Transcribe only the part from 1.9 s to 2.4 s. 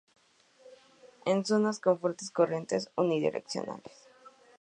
fuertes